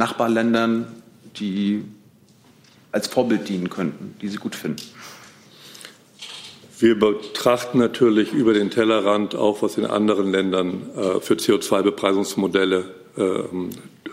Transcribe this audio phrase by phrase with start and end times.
[0.00, 0.86] Nachbarländern,
[1.36, 1.84] die
[2.90, 4.82] als Vorbild dienen könnten, die Sie gut finden?
[6.78, 12.84] Wir betrachten natürlich über den Tellerrand auch, was in anderen Ländern äh, für CO2-Bepreisungsmodelle
[13.18, 13.22] äh,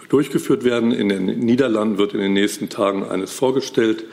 [0.09, 0.91] durchgeführt werden.
[0.91, 4.03] In den Niederlanden wird in den nächsten Tagen eines vorgestellt.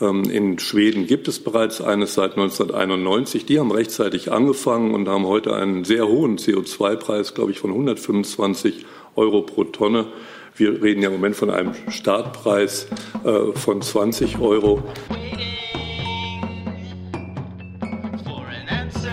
[0.00, 3.46] Ähm, in Schweden gibt es bereits eines seit 1991.
[3.46, 8.84] Die haben rechtzeitig angefangen und haben heute einen sehr hohen CO2-Preis, glaube ich, von 125
[9.14, 10.06] Euro pro Tonne.
[10.54, 12.86] Wir reden ja im Moment von einem Startpreis
[13.24, 14.82] äh, von 20 Euro.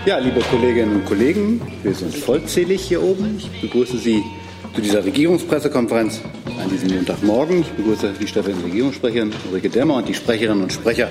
[0.04, 3.36] Ja, liebe Kolleginnen und Kollegen, wir sind vollzählig hier oben.
[3.38, 4.22] Ich begrüße Sie
[4.74, 6.22] zu dieser Regierungspressekonferenz
[6.62, 7.60] an diesem Montagmorgen.
[7.60, 11.10] Ich begrüße die stellvertretende Regierungssprecherin Ulrike Demmer und die Sprecherinnen und Sprecher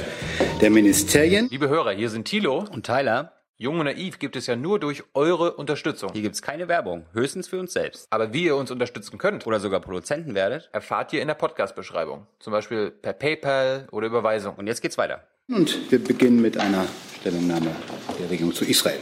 [0.61, 1.47] der Ministerien.
[1.49, 3.38] Liebe Hörer, hier sind Thilo und Tyler.
[3.61, 6.13] Jung und Naiv gibt es ja nur durch eure Unterstützung.
[6.13, 8.07] Hier gibt es keine Werbung, höchstens für uns selbst.
[8.09, 12.25] Aber wie ihr uns unterstützen könnt oder sogar Produzenten werdet, erfahrt ihr in der Podcast-Beschreibung.
[12.39, 14.55] Zum Beispiel per PayPal oder Überweisung.
[14.55, 15.27] Und jetzt geht's weiter.
[15.49, 16.85] Und wir beginnen mit einer
[17.19, 17.75] Stellungnahme
[18.17, 19.01] der Regierung zu Israel.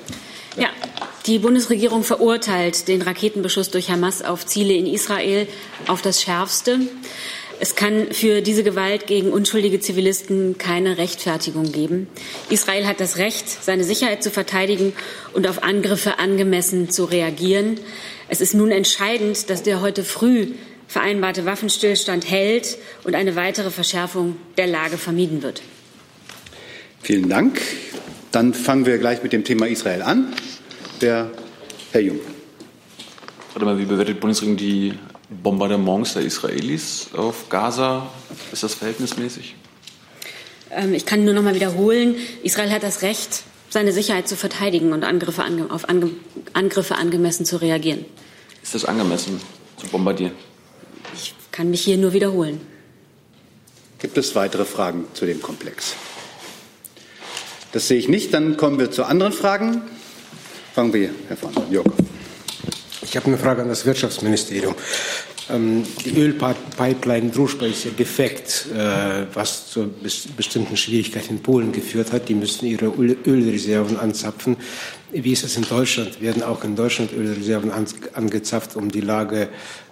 [0.56, 0.70] Ja,
[1.28, 5.48] die Bundesregierung verurteilt den Raketenbeschuss durch Hamas auf Ziele in Israel
[5.86, 6.80] auf das Schärfste.
[7.60, 12.08] Es kann für diese Gewalt gegen unschuldige Zivilisten keine Rechtfertigung geben.
[12.50, 14.94] Israel hat das Recht, seine Sicherheit zu verteidigen
[15.34, 17.80] und auf Angriffe angemessen zu reagieren.
[18.30, 20.50] Es ist nun entscheidend, dass der heute früh
[20.88, 25.62] vereinbarte Waffenstillstand hält und eine weitere Verschärfung der Lage vermieden wird.
[27.02, 27.60] Vielen Dank.
[28.32, 30.34] Dann fangen wir gleich mit dem Thema Israel an.
[31.02, 31.32] Der
[31.92, 32.20] Herr Jung.
[33.54, 34.94] Warte mal, wie bewertet die Bundesregierung die
[35.30, 38.10] Bombardements der Israelis auf Gaza?
[38.52, 39.56] Ist das verhältnismäßig?
[40.72, 44.94] Ähm, ich kann nur noch mal wiederholen, Israel hat das Recht, seine Sicherheit zu verteidigen
[44.94, 46.12] und Angriffe ange auf ange
[46.54, 48.06] Angriffe angemessen zu reagieren.
[48.64, 49.42] Ist das angemessen,
[49.78, 50.34] zu bombardieren?
[51.14, 52.62] Ich kann mich hier nur wiederholen.
[54.00, 55.96] Gibt es weitere Fragen zu dem Komplex?
[57.72, 58.34] Das sehe ich nicht.
[58.34, 59.82] Dann kommen wir zu anderen Fragen.
[60.74, 61.88] Fangen wir, Herr von Jörg.
[63.10, 64.76] Ich habe eine Frage an das Wirtschaftsministerium.
[65.50, 69.90] Ähm, die Ölpipeline Druschba ist ja defekt, äh, was zu
[70.36, 72.28] bestimmten Schwierigkeiten in Polen geführt hat.
[72.28, 74.58] Die müssen ihre Ölreserven anzapfen.
[75.12, 76.22] Wie ist es in Deutschland?
[76.22, 77.72] Werden auch in Deutschland Ölreserven
[78.14, 79.48] angezapft, um die Lage,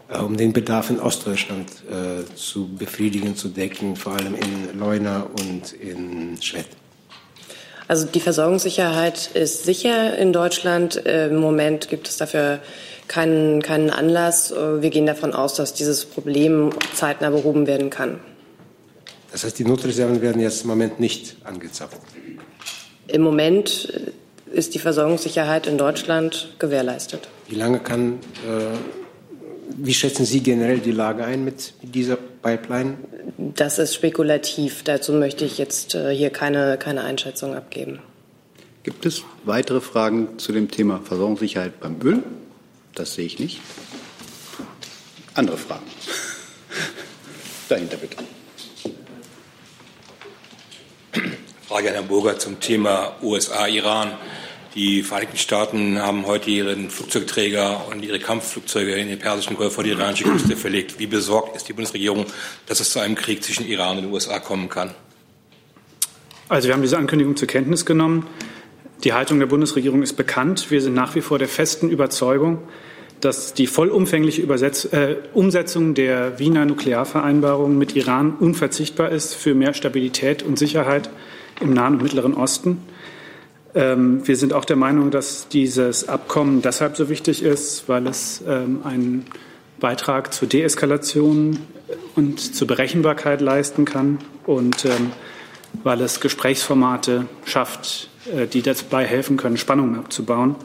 [0.09, 5.22] äh, um den Bedarf in Ostdeutschland äh, zu befriedigen, zu decken, vor allem in Leuna
[5.22, 6.68] und in Schwedt?
[7.88, 10.96] Also die Versorgungssicherheit ist sicher in Deutschland.
[10.96, 12.59] Im Moment gibt es dafür
[13.08, 14.52] keinen, keinen Anlass.
[14.52, 18.20] Äh, wir gehen davon aus, dass dieses Problem zeitnah behoben werden kann.
[19.32, 21.98] Das heißt, die Notreserven werden jetzt im Moment nicht angezapft?
[23.08, 27.28] Im Moment äh, ist die Versorgungssicherheit in Deutschland gewährleistet.
[27.50, 28.14] Wie lange kann,
[28.48, 28.76] äh,
[29.78, 32.96] wie schätzen Sie generell die Lage ein mit dieser Pipeline?
[33.38, 34.84] Das ist spekulativ.
[34.84, 38.00] Dazu möchte ich jetzt äh, hier keine, keine Einschätzung abgeben.
[38.84, 42.24] Gibt es weitere Fragen zu dem Thema Versorgungssicherheit beim Öl?
[42.95, 43.59] Das sehe ich nicht.
[45.33, 45.83] Andere Fragen?
[47.69, 48.17] Dahinter bitte.
[51.67, 54.13] Frage an Herrn Burger zum Thema USA-Iran.
[54.75, 59.83] Die Vereinigten Staaten haben heute ihren Flugzeugträger und ihre Kampfflugzeuge in den Persischen Golf vor
[59.83, 61.00] die iranische Küste verlegt.
[61.00, 62.25] Wie besorgt ist die Bundesregierung,
[62.66, 64.91] dass es zu einem Krieg zwischen Iran und den USA kommen kann?
[66.47, 68.27] Also wir haben diese Ankündigung zur Kenntnis genommen.
[69.06, 70.72] Die Haltung der Bundesregierung ist bekannt.
[70.72, 72.58] Wir sind nach wie vor der festen Überzeugung,
[73.22, 79.76] dass die vollumfängliche Übersetz äh, Umsetzung der Wiener Nuklearvereinbarung mit Iran unverzichtbar ist für mehr
[79.76, 81.12] Stabilität und Sicherheit
[81.62, 82.80] im Nahen und Mittleren Osten.
[83.76, 88.44] Ähm, wir sind auch der Meinung, dass dieses Abkommen deshalb so wichtig ist, weil es
[88.48, 89.26] ähm, einen
[89.80, 91.60] Beitrag zur Deeskalation
[92.16, 94.18] und zur Berechenbarkeit leisten kann
[94.48, 95.12] und ähm,
[95.84, 100.56] weil es Gesprächsformate schafft, äh, die dabei helfen können, Spannungen abzubauen.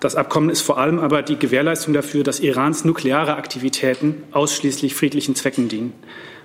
[0.00, 5.36] Das Abkommen ist vor allem aber die Gewährleistung dafür, dass Irans nukleare Aktivitäten ausschließlich friedlichen
[5.36, 5.92] Zwecken dienen.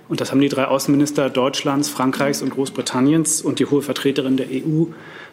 [0.08, 4.46] Und das haben die drei Außenminister Deutschlands, Frankreichs und Großbritanniens und die hohe Vertreterin der
[4.46, 4.86] EU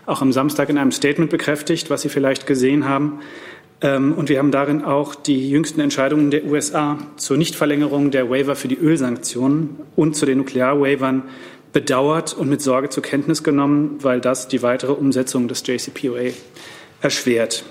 [0.05, 3.19] auch am Samstag in einem Statement bekräftigt, was Sie vielleicht gesehen haben.
[3.81, 8.55] Ähm, und wir haben darin auch die jüngsten Entscheidungen der USA zur Nichtverlängerung der Waiver
[8.55, 11.23] für die Ölsanktionen und zu den Nuklearwaivern
[11.73, 16.31] bedauert und mit Sorge zur Kenntnis genommen, weil das die weitere Umsetzung des JCPOA
[17.01, 17.63] erschwert.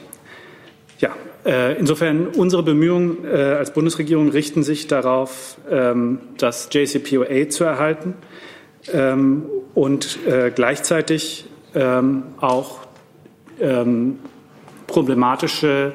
[1.01, 1.15] Ja,
[1.45, 8.15] äh, insofern unsere Bemühungen äh, als Bundesregierung richten sich darauf, ähm, das JCPOA zu erhalten
[8.93, 11.47] ähm, und äh, gleichzeitig
[12.41, 12.79] auch
[14.97, 15.93] problematische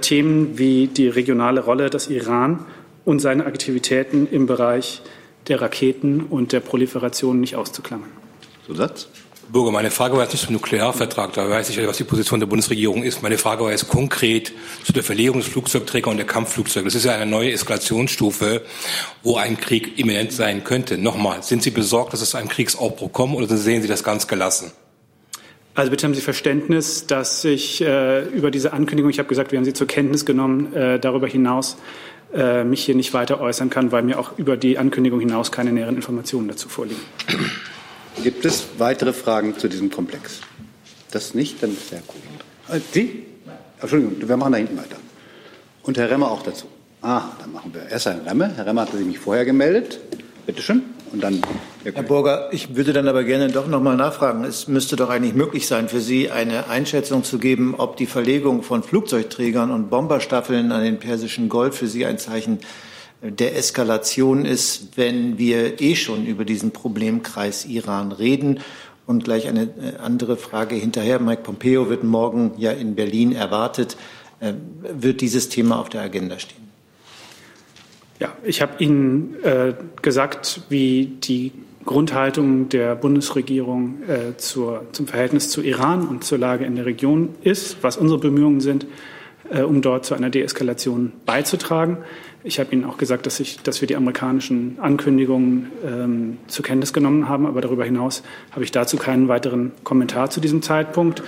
[0.00, 2.64] Themen wie die regionale Rolle des Iran
[3.04, 5.02] und seine Aktivitäten im Bereich
[5.48, 8.08] der Raketen und der Proliferation nicht auszuklammern.
[8.66, 9.08] Zusatz?
[9.52, 12.40] Bürger, meine Frage war jetzt nicht zum Nuklearvertrag, da weiß ich ja, was die Position
[12.40, 13.22] der Bundesregierung ist.
[13.22, 14.52] Meine Frage war jetzt konkret
[14.84, 16.86] zu der Verlegung des Flugzeugträgers und der Kampfflugzeuge.
[16.86, 18.62] Das ist ja eine neue Eskalationsstufe,
[19.22, 20.96] wo ein Krieg imminent sein könnte.
[20.96, 24.26] Nochmal, sind Sie besorgt, dass es zu einem Kriegsaufbruch kommt oder sehen Sie das ganz
[24.26, 24.72] gelassen?
[25.78, 29.58] Also bitte haben Sie Verständnis, dass ich äh, über diese Ankündigung, ich habe gesagt, wir
[29.58, 31.76] haben sie zur Kenntnis genommen, äh, darüber hinaus
[32.34, 35.70] äh, mich hier nicht weiter äußern kann, weil mir auch über die Ankündigung hinaus keine
[35.70, 37.00] näheren Informationen dazu vorliegen.
[38.24, 40.40] Gibt es weitere Fragen zu diesem Komplex?
[41.12, 42.20] Das nicht, dann ist Herr Kuhn.
[42.76, 43.26] Äh, Sie?
[43.80, 44.96] Entschuldigung, wir machen da hinten weiter.
[45.84, 46.66] Und Herr Remmer auch dazu.
[47.02, 48.50] Ah, dann machen wir erst Herrn Remmer.
[48.56, 50.00] Herr Remmer hatte sich vorher gemeldet.
[50.44, 50.82] Bitte schön.
[51.12, 51.40] Und dann
[51.84, 54.44] Herr, Burger, ich würde dann aber gerne doch noch mal nachfragen.
[54.44, 58.62] Es müsste doch eigentlich möglich sein, für Sie eine Einschätzung zu geben, ob die Verlegung
[58.62, 62.58] von Flugzeugträgern und Bomberstaffeln an den Persischen Golf für Sie ein Zeichen
[63.22, 68.60] der Eskalation ist, wenn wir eh schon über diesen Problemkreis Iran reden.
[69.06, 71.18] Und gleich eine äh, andere Frage hinterher.
[71.18, 73.96] Mike Pompeo wird morgen ja in Berlin erwartet.
[74.40, 74.52] Äh,
[74.82, 76.67] wird dieses Thema auf der Agenda stehen?
[78.18, 81.52] Ja, ich habe Ihnen äh, gesagt, wie die
[81.84, 87.34] Grundhaltung der Bundesregierung äh, zur, zum Verhältnis zu Iran und zur Lage in der Region
[87.42, 88.86] ist, was unsere Bemühungen sind,
[89.50, 91.98] äh, um dort zu einer Deeskalation beizutragen.
[92.42, 96.92] Ich habe Ihnen auch gesagt, dass, ich, dass wir die amerikanischen Ankündigungen ähm, zur Kenntnis
[96.92, 101.22] genommen haben, aber darüber hinaus habe ich dazu keinen weiteren Kommentar zu diesem Zeitpunkt.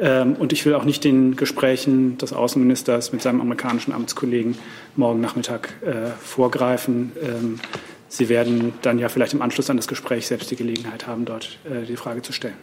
[0.00, 4.56] Ähm, und ich will auch nicht den Gesprächen des Außenministers mit seinem amerikanischen Amtskollegen
[4.96, 7.12] morgen Nachmittag äh, vorgreifen.
[7.22, 7.60] Ähm,
[8.08, 11.58] Sie werden dann ja vielleicht im Anschluss an das Gespräch selbst die Gelegenheit haben, dort
[11.64, 12.54] äh, die Frage zu stellen.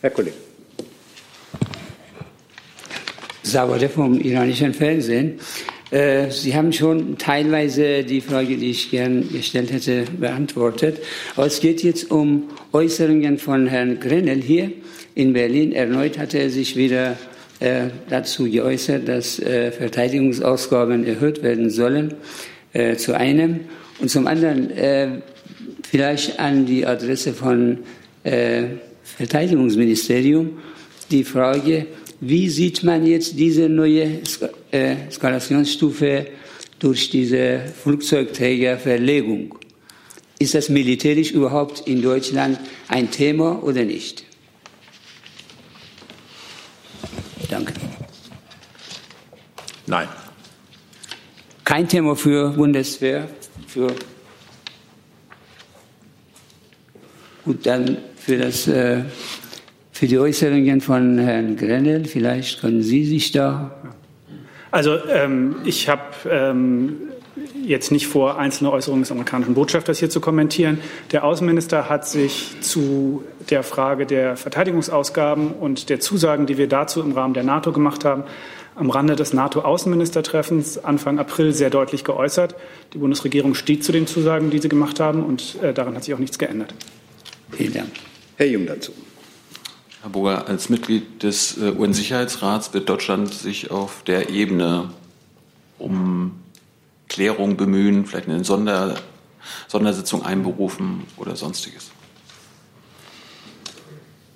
[0.00, 0.36] Herr Kollege.
[3.42, 5.40] Sauer vom iranischen Fernsehen.
[5.90, 10.98] Äh, Sie haben schon teilweise die Frage, die ich gern gestellt hätte, beantwortet.
[11.34, 14.70] Aber es geht jetzt um Äußerungen von Herrn Grenell hier
[15.18, 15.72] in Berlin.
[15.72, 17.18] Erneut hat er sich wieder
[17.58, 22.14] äh, dazu geäußert, dass äh, Verteidigungsausgaben erhöht werden sollen,
[22.72, 23.60] äh, zu einem.
[23.98, 25.08] Und zum anderen äh,
[25.82, 27.78] vielleicht an die Adresse von
[28.22, 28.62] äh,
[29.02, 30.58] Verteidigungsministerium
[31.10, 31.86] die Frage,
[32.20, 34.20] wie sieht man jetzt diese neue
[34.70, 36.26] äh, Eskalationsstufe
[36.78, 39.56] durch diese Flugzeugträgerverlegung?
[40.38, 44.27] Ist das militärisch überhaupt in Deutschland ein Thema oder nicht?
[47.48, 47.72] Danke.
[49.86, 50.08] Nein.
[51.64, 53.28] Kein Thema für Bundeswehr,
[53.66, 53.94] für
[57.44, 59.02] gut, dann für das äh,
[59.92, 62.04] für die Äußerungen von Herrn Grenell.
[62.04, 63.70] Vielleicht können Sie sich da.
[64.70, 66.98] Also ähm, ich habe ähm,
[67.64, 70.80] jetzt nicht vor, einzelne Äußerungen des amerikanischen Botschafters hier zu kommentieren.
[71.12, 77.00] Der Außenminister hat sich zu der Frage der Verteidigungsausgaben und der Zusagen, die wir dazu
[77.00, 78.24] im Rahmen der NATO gemacht haben,
[78.74, 82.54] am Rande des NATO-Außenministertreffens Anfang April sehr deutlich geäußert.
[82.92, 86.14] Die Bundesregierung steht zu den Zusagen, die sie gemacht haben, und äh, daran hat sich
[86.14, 86.72] auch nichts geändert.
[87.50, 87.90] Vielen Dank.
[88.36, 88.92] Herr Jung dazu.
[90.02, 94.90] Herr Burger, als Mitglied des äh, UN-Sicherheitsrats wird Deutschland sich auf der Ebene
[95.78, 96.32] um
[97.08, 98.96] Klärung bemühen, vielleicht eine Sonder
[99.66, 101.90] Sondersitzung einberufen oder sonstiges?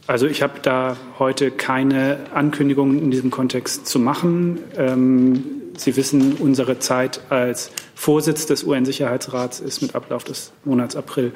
[0.07, 4.59] Also ich habe da heute keine Ankündigungen in diesem Kontext zu machen.
[4.77, 5.45] Ähm,
[5.77, 11.33] Sie wissen, unsere Zeit als Vorsitz des UN-Sicherheitsrats ist mit Ablauf des Monats April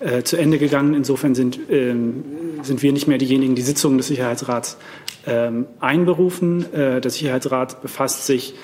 [0.00, 0.94] äh, zu Ende gegangen.
[0.94, 2.24] Insofern sind, ähm,
[2.62, 4.78] sind wir nicht mehr diejenigen, die Sitzungen des Sicherheitsrats
[5.26, 6.72] ähm, einberufen.
[6.72, 8.54] Äh, der Sicherheitsrat befasst sich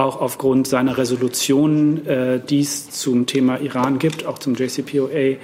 [0.00, 5.36] auch aufgrund seiner Resolutionen, äh, die es zum Thema Iran gibt, auch zum JCPOA,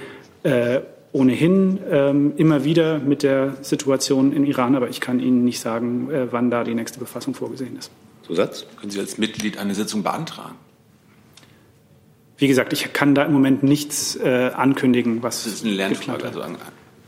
[0.43, 0.81] äh,
[1.13, 4.75] ohnehin ähm, immer wieder mit der Situation in Iran.
[4.75, 7.91] Aber ich kann Ihnen nicht sagen, äh, wann da die nächste Befassung vorgesehen ist.
[8.23, 8.65] Zusatz?
[8.79, 10.55] Können Sie als Mitglied eine Sitzung beantragen?
[12.37, 15.45] Wie gesagt, ich kann da im Moment nichts äh, ankündigen, was.
[15.45, 16.25] Das ist eine Lernfrage.
[16.25, 16.57] Also an,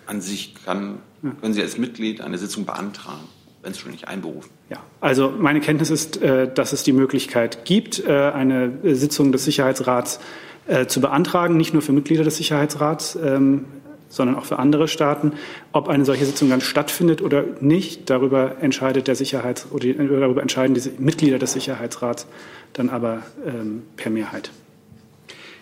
[0.08, 1.00] an sich kann,
[1.42, 3.28] können Sie als Mitglied eine Sitzung beantragen,
[3.62, 4.50] wenn es schon nicht einberufen.
[4.70, 9.46] Ja, also meine Kenntnis ist, äh, dass es die Möglichkeit gibt, äh, eine Sitzung des
[9.46, 10.20] Sicherheitsrats
[10.68, 13.66] äh, zu beantragen, nicht nur für Mitglieder des Sicherheitsrats, ähm,
[14.10, 15.34] sondern auch für andere Staaten.
[15.72, 20.74] Ob eine solche Sitzung dann stattfindet oder nicht, darüber entscheidet der Sicherheits oder darüber entscheiden
[20.74, 22.26] die Mitglieder des Sicherheitsrats
[22.74, 24.52] dann aber ähm, per Mehrheit.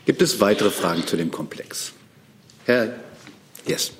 [0.05, 1.93] Gibt es weitere Fragen zu dem Komplex?
[2.65, 2.93] Herr
[3.67, 3.91] Yes.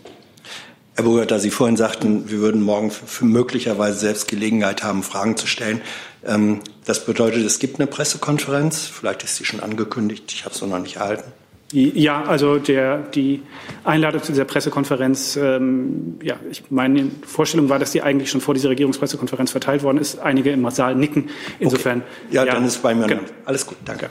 [0.97, 5.45] Herr Burger, da Sie vorhin sagten, wir würden morgen möglicherweise selbst Gelegenheit haben, Fragen zu
[5.45, 5.79] stellen.
[6.25, 8.87] Ähm, das bedeutet, es gibt eine Pressekonferenz.
[8.87, 10.23] Vielleicht ist sie schon angekündigt.
[10.33, 11.31] Ich habe es noch nicht erhalten.
[11.71, 13.43] Ja, also der, die
[13.83, 18.55] Einladung zu dieser Pressekonferenz, ähm, ja, ich meine Vorstellung war, dass die eigentlich schon vor
[18.55, 20.17] dieser Regierungspressekonferenz verteilt worden ist.
[20.17, 21.29] Einige im Saal nicken.
[21.59, 21.97] Insofern.
[21.99, 22.35] Okay.
[22.37, 23.21] Ja, ja, dann ist bei mir genau.
[23.45, 23.77] alles gut.
[23.85, 24.09] Danke.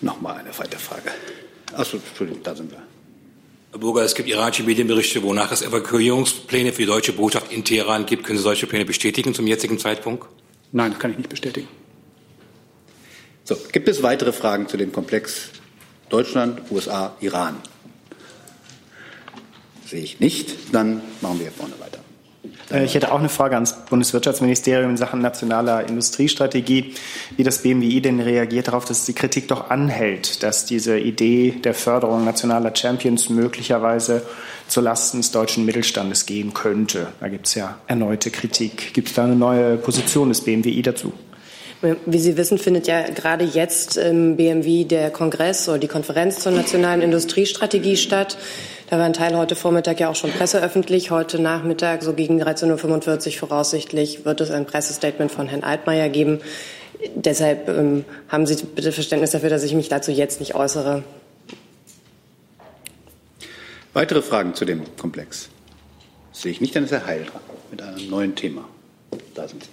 [0.00, 1.10] Nochmal eine weitere Frage.
[1.76, 2.93] Achso, Entschuldigung, da sind wir.
[3.74, 8.06] Herr Burger, es gibt iranische Medienberichte, wonach es Evakuierungspläne für die deutsche Botschaft in Teheran
[8.06, 8.22] gibt.
[8.22, 10.28] Können Sie solche Pläne bestätigen zum jetzigen Zeitpunkt?
[10.70, 11.66] Nein, das kann ich nicht bestätigen.
[13.42, 15.48] So, gibt es weitere Fragen zu dem Komplex
[16.08, 17.56] Deutschland, USA, Iran?
[19.86, 20.54] Sehe ich nicht.
[20.70, 22.03] Dann machen wir vorne weiter.
[22.70, 26.94] Äh, ich hätte auch eine Frage ans Bundeswirtschaftsministerium in Sachen nationaler Industriestrategie,
[27.36, 31.74] wie das BMWI denn reagiert darauf, dass die Kritik doch anhält, dass diese Idee der
[31.74, 34.22] Förderung nationaler Champions möglicherweise
[34.68, 37.08] zulasten des deutschen Mittelstandes gehen könnte.
[37.20, 38.94] Da gibt es ja erneute Kritik.
[38.94, 41.12] Gibt es da eine neue Position des BMWI dazu?
[42.06, 46.52] Wie Sie wissen, findet ja gerade jetzt im BMW der Kongress oder die Konferenz zur
[46.52, 48.38] nationalen Industriestrategie statt.
[48.94, 51.10] Da war ein Teil heute Vormittag ja auch schon presseöffentlich.
[51.10, 56.38] Heute Nachmittag, so gegen 13.45 Uhr voraussichtlich, wird es ein Pressestatement von Herrn Altmaier geben.
[57.16, 61.02] Deshalb ähm, haben Sie bitte Verständnis dafür, dass ich mich dazu jetzt nicht äußere.
[63.94, 65.48] Weitere Fragen zu dem Komplex?
[66.30, 68.64] sehe ich nicht, dann ist Herr Heil dran mit einem neuen Thema.
[69.34, 69.70] Da sind Sie.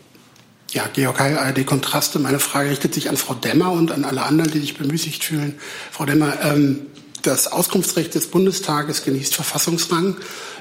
[0.76, 2.18] Ja, Georg Heil, ARD Kontraste.
[2.18, 5.60] Meine Frage richtet sich an Frau Demmer und an alle anderen, die sich bemüßigt fühlen.
[5.92, 6.88] Frau Demmer, ähm,
[7.22, 10.18] das Auskunftsrecht des Bundestages genießt Verfassungsrang.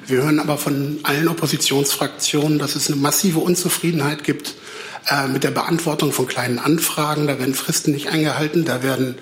[0.07, 4.55] Wir hören aber von allen Oppositionsfraktionen, dass es eine massive Unzufriedenheit gibt
[5.09, 7.27] äh, mit der Beantwortung von kleinen Anfragen.
[7.27, 9.17] Da werden Fristen nicht eingehalten, da werden,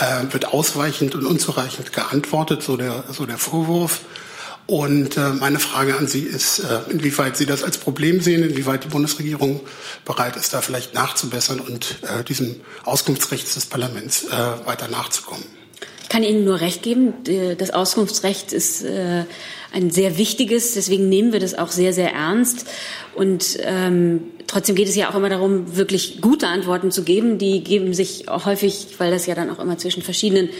[0.00, 4.00] äh, wird ausweichend und unzureichend geantwortet, so der, so der Vorwurf.
[4.66, 8.84] Und äh, meine Frage an Sie ist, äh, inwieweit Sie das als Problem sehen, inwieweit
[8.84, 9.60] die Bundesregierung
[10.06, 15.44] bereit ist, da vielleicht nachzubessern und äh, diesem Auskunftsrecht des Parlaments äh, weiter nachzukommen.
[16.04, 17.14] Ich kann Ihnen nur recht geben.
[17.56, 19.24] Das Auskunftsrecht ist äh,
[19.72, 22.66] ein sehr wichtiges, deswegen nehmen wir das auch sehr, sehr ernst.
[23.14, 27.38] Und ähm, trotzdem geht es ja auch immer darum, wirklich gute Antworten zu geben.
[27.38, 30.50] Die geben sich auch häufig, weil das ja dann auch immer zwischen verschiedenen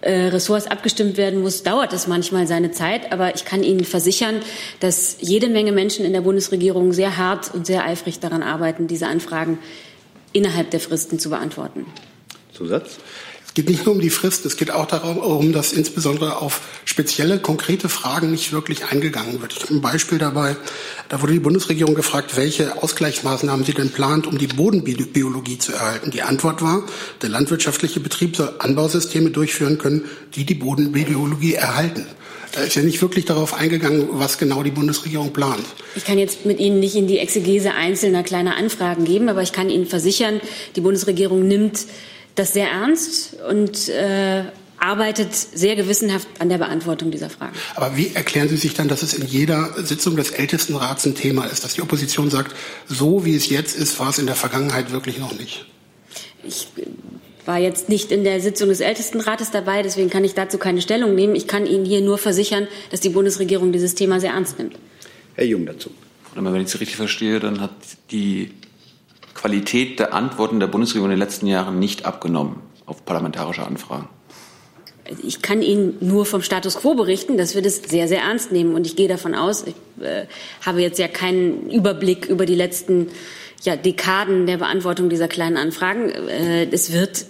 [0.00, 3.12] äh, Ressorts abgestimmt werden muss, dauert es manchmal seine Zeit.
[3.12, 4.36] Aber ich kann Ihnen versichern,
[4.80, 9.08] dass jede Menge Menschen in der Bundesregierung sehr hart und sehr eifrig daran arbeiten, diese
[9.08, 9.58] Anfragen
[10.32, 11.84] innerhalb der Fristen zu beantworten.
[12.54, 12.98] Zusatz?
[13.50, 17.40] Es geht nicht nur um die Frist, es geht auch darum, dass insbesondere auf spezielle,
[17.40, 19.54] konkrete Fragen nicht wirklich eingegangen wird.
[19.54, 20.56] Ich habe ein Beispiel dabei.
[21.08, 26.12] Da wurde die Bundesregierung gefragt, welche Ausgleichsmaßnahmen sie denn plant, um die Bodenbiologie zu erhalten.
[26.12, 26.84] Die Antwort war,
[27.22, 30.04] der landwirtschaftliche Betrieb soll Anbausysteme durchführen können,
[30.36, 32.06] die die Bodenbiologie erhalten.
[32.52, 35.64] Da ist ja nicht wirklich darauf eingegangen, was genau die Bundesregierung plant.
[35.96, 39.52] Ich kann jetzt mit Ihnen nicht in die Exegese einzelner kleiner Anfragen geben, aber ich
[39.52, 40.40] kann Ihnen versichern,
[40.76, 41.80] die Bundesregierung nimmt
[42.34, 44.44] das sehr ernst und äh,
[44.80, 47.54] arbeitet sehr gewissenhaft an der Beantwortung dieser Fragen.
[47.76, 51.44] Aber wie erklären Sie sich dann, dass es in jeder Sitzung des Ältestenrats ein Thema
[51.44, 52.56] ist, dass die Opposition sagt,
[52.88, 55.66] so wie es jetzt ist, war es in der Vergangenheit wirklich noch nicht?
[56.42, 56.68] Ich
[57.44, 61.14] war jetzt nicht in der Sitzung des Ältestenrates dabei, deswegen kann ich dazu keine Stellung
[61.14, 61.34] nehmen.
[61.34, 64.76] Ich kann Ihnen hier nur versichern, dass die Bundesregierung dieses Thema sehr ernst nimmt.
[65.34, 65.90] Herr Jung dazu.
[66.34, 67.72] Wenn ich es richtig verstehe, dann hat
[68.10, 68.52] die
[69.40, 74.06] Qualität der Antworten der Bundesregierung in den letzten Jahren nicht abgenommen auf parlamentarische Anfragen.
[75.24, 78.74] Ich kann Ihnen nur vom Status quo berichten, dass wir das sehr, sehr ernst nehmen.
[78.74, 80.26] Und ich gehe davon aus, ich äh,
[80.64, 83.08] habe jetzt ja keinen Überblick über die letzten
[83.62, 86.10] ja, Dekaden der Beantwortung dieser kleinen Anfragen.
[86.10, 87.24] Äh, es wird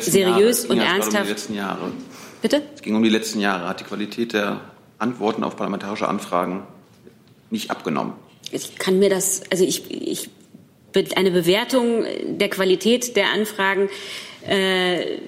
[0.00, 0.72] seriös Jahre.
[0.72, 1.16] und ernsthaft.
[1.16, 1.92] Um die letzten Jahre.
[2.42, 2.62] Bitte?
[2.74, 3.68] Es ging um die letzten Jahre.
[3.68, 4.62] Hat die Qualität der
[4.98, 6.64] Antworten auf parlamentarische Anfragen
[7.50, 8.14] nicht abgenommen?
[8.50, 10.30] Ich kann mir das, also ich, ich
[11.16, 13.88] eine Bewertung der Qualität der Anfragen
[14.46, 15.18] äh,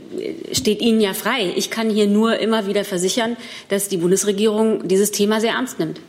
[0.53, 1.53] steht Ihnen ja frei.
[1.57, 3.37] Ich kann hier nur immer wieder versichern,
[3.69, 6.01] dass die Bundesregierung dieses Thema sehr ernst nimmt.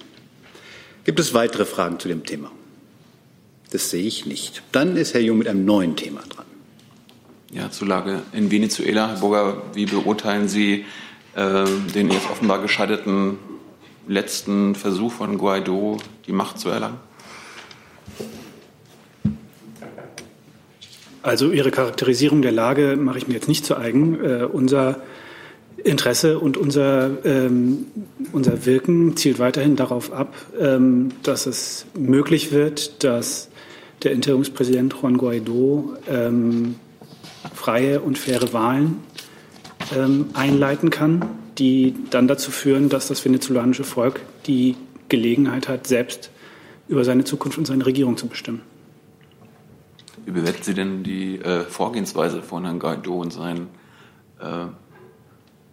[1.05, 2.51] Gibt es weitere Fragen zu dem Thema?
[3.71, 4.61] Das sehe ich nicht.
[4.71, 6.45] Dann ist Herr Jung mit einem neuen Thema dran.
[7.51, 9.09] Ja, zur Lage in Venezuela.
[9.09, 10.85] Herr Burger, wie beurteilen Sie
[11.35, 13.39] äh, den jetzt offenbar gescheiterten
[14.07, 15.97] letzten Versuch von Guaido,
[16.27, 16.99] die Macht zu erlangen?
[21.21, 24.23] Also Ihre Charakterisierung der Lage mache ich mir jetzt nicht zu eigen.
[24.23, 25.01] Äh, unser
[25.83, 27.85] Interesse und unser, ähm,
[28.31, 33.49] unser Wirken zielt weiterhin darauf ab, ähm, dass es möglich wird, dass
[34.03, 36.75] der Interimspräsident Juan Guaido ähm,
[37.53, 38.97] freie und faire Wahlen
[39.95, 41.25] ähm, einleiten kann,
[41.57, 44.75] die dann dazu führen, dass das venezolanische Volk die
[45.09, 46.29] Gelegenheit hat, selbst
[46.87, 48.61] über seine Zukunft und seine Regierung zu bestimmen.
[50.29, 53.67] Wie bewerten Sie denn die äh, Vorgehensweise von Herrn Guaido und seinen
[54.39, 54.65] äh,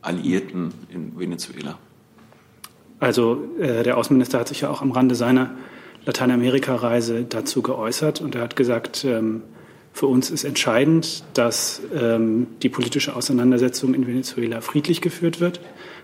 [0.00, 1.76] Alliierten in Venezuela?
[2.98, 5.50] Also äh, der Außenminister hat sich ja auch am Rande seiner
[6.06, 9.42] Lateinamerika-Reise dazu geäußert und er hat gesagt, ähm,
[9.92, 15.60] für uns ist entscheidend, dass ähm, die politische Auseinandersetzung in Venezuela friedlich geführt wird,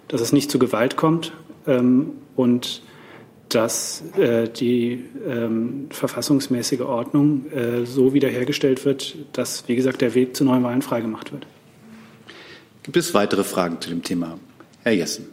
[0.08, 1.32] dass es nicht zu Gewalt kommt
[1.66, 2.82] ähm, und
[3.54, 10.36] dass äh, die ähm, verfassungsmäßige Ordnung äh, so wiederhergestellt wird, dass, wie gesagt, der Weg
[10.36, 11.46] zu neuen Wahlen freigemacht wird.
[12.82, 14.38] Gibt es weitere Fragen zu dem Thema?
[14.82, 15.26] Herr Jessen.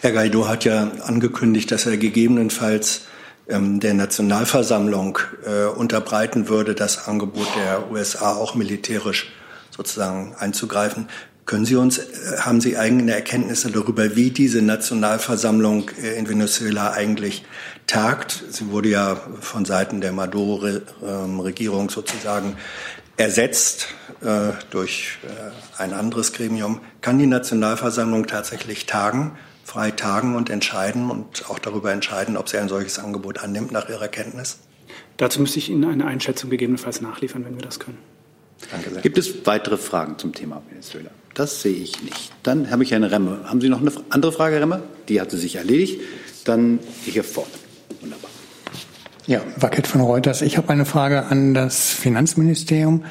[0.00, 3.06] Herr Guaido hat ja angekündigt, dass er gegebenenfalls
[3.48, 9.32] ähm, der Nationalversammlung äh, unterbreiten würde, das Angebot der USA auch militärisch
[9.70, 11.08] sozusagen einzugreifen.
[11.46, 16.92] Können Sie uns, äh, haben Sie eigene Erkenntnisse darüber, wie diese Nationalversammlung äh, in Venezuela
[16.92, 17.44] eigentlich
[17.86, 18.44] tagt?
[18.50, 22.56] Sie wurde ja von Seiten der Maduro-Regierung ähm, sozusagen
[23.16, 23.86] ersetzt
[24.20, 25.18] äh, durch
[25.78, 26.80] ein anderes Gremium.
[27.00, 29.38] Kann die Nationalversammlung tatsächlich tagen?
[29.66, 33.88] frei tagen und entscheiden und auch darüber entscheiden, ob sie ein solches Angebot annimmt nach
[33.88, 34.60] ihrer Kenntnis?
[35.16, 37.98] Dazu müsste ich Ihnen eine Einschätzung gegebenenfalls nachliefern, wenn wir das können.
[38.70, 39.02] Danke sehr.
[39.02, 41.10] Gibt es weitere Fragen zum Thema Venezuela?
[41.34, 42.32] Das sehe ich nicht.
[42.42, 43.40] Dann habe ich eine Remme.
[43.44, 44.82] Haben Sie noch eine andere Frage, Remme?
[45.08, 46.00] Die hatte sich erledigt.
[46.44, 47.50] Dann hier vorne.
[48.00, 48.30] Wunderbar.
[49.26, 50.40] Ja, Wackett von Reuters.
[50.40, 53.04] Ich habe eine Frage an das Finanzministerium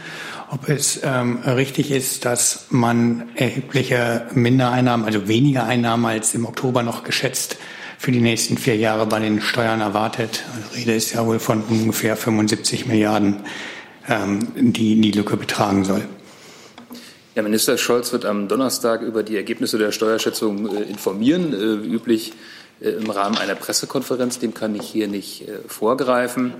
[0.52, 6.84] ob es ähm, richtig ist, dass man erhebliche Mindereinnahmen, also weniger Einnahmen als im Oktober
[6.84, 7.58] noch geschätzt,
[7.98, 10.44] für die nächsten vier Jahre bei den Steuern erwartet.
[10.56, 13.38] Also Rede ist ja wohl von ungefähr 75 Milliarden,
[14.08, 16.04] die die Lücke betragen soll.
[17.36, 21.90] Ja, Minister Scholz wird am Donnerstag über die Ergebnisse der Steuerschätzung äh, informieren, äh, wie
[21.90, 22.32] üblich
[22.80, 24.40] äh, im Rahmen einer Pressekonferenz.
[24.40, 26.54] Dem kann ich hier nicht vorgreifen.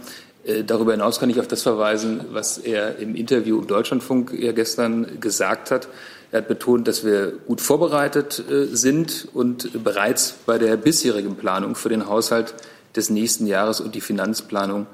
[0.68, 5.20] Darüber hinaus kann ich auf das verweisen, was er im Interview im Deutschlandfunk ja gestern
[5.20, 5.88] gesagt hat.
[6.32, 11.90] Er hat betont, dass wir gut vorbereitet sind und bereits bei der bisherigen Planung für
[11.90, 12.54] den Haushalt
[12.96, 14.86] des nächsten Jahres und die Finanzplanung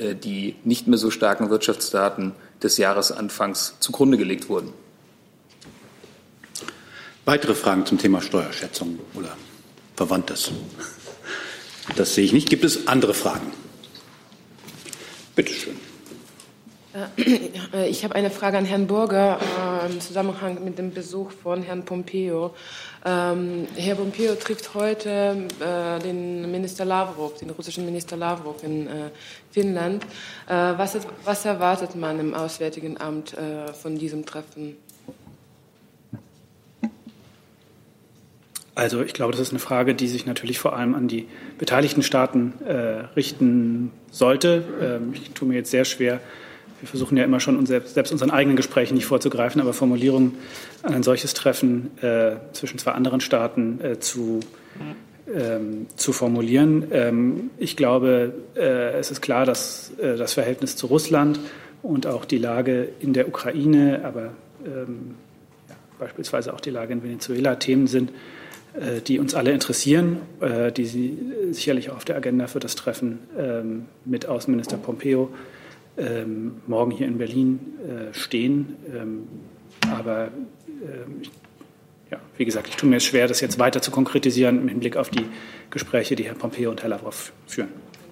[0.00, 2.32] die nicht mehr so starken Wirtschaftsdaten
[2.62, 4.72] des Jahresanfangs zugrunde gelegt wurden.
[7.24, 9.36] Weitere Fragen zum Thema Steuerschätzung oder
[9.96, 10.50] Verwandtes?
[11.96, 12.48] Das sehe ich nicht.
[12.48, 13.52] Gibt es andere Fragen?
[15.36, 15.76] Bitte schön.
[17.16, 19.38] Äh, ich habe eine Frage an Herrn Burger
[19.84, 22.54] äh, im Zusammenhang mit dem Besuch von Herrn Pompeo.
[23.04, 28.88] Ähm, Herr Pompeo trifft heute äh, den Minister Lavrov, den russischen Minister Lavrov in
[29.50, 30.04] Finnland.
[30.46, 33.34] Was, was erwartet man im Auswärtigen Amt
[33.80, 34.76] von diesem Treffen?
[38.80, 42.02] Also ich glaube, das ist eine Frage, die sich natürlich vor allem an die beteiligten
[42.02, 42.72] Staaten äh,
[43.14, 44.64] richten sollte.
[44.80, 46.20] Ähm, ich tue mir jetzt sehr schwer,
[46.80, 50.36] wir versuchen ja immer schon selbst, unseren eigenen Gesprächen nicht vorzugreifen, aber Formulierungen
[50.82, 54.40] an ein solches Treffen äh, zwischen zwei anderen Staaten äh, zu,
[55.34, 56.86] ähm, zu formulieren.
[56.90, 61.38] Ähm, ich glaube, äh, es ist klar, dass äh, das Verhältnis zu Russland
[61.82, 64.32] und auch die Lage in der Ukraine, aber
[64.64, 65.16] ähm,
[65.68, 68.10] ja, beispielsweise auch die Lage in Venezuela Themen sind,
[68.72, 71.18] äh, die uns alle interessieren, äh, die Sie
[71.50, 75.30] sicherlich auch auf der Agenda für das Treffen ähm, mit Außenminister Pompeo
[76.00, 78.76] ähm, morgen hier in Berlin äh, stehen.
[78.92, 79.28] Ähm,
[79.90, 80.30] aber
[82.10, 84.96] ja, wie gesagt, ich tue mir es schwer, das jetzt weiter zu konkretisieren im Hinblick
[84.96, 85.26] auf die
[85.70, 87.68] Gespräche, die Herr Pompeo und Herr Lavrov führen.